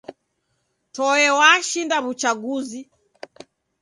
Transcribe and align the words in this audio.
Toe 0.95 1.25
washinda 1.39 1.97
w'uchaguzi. 2.03 2.81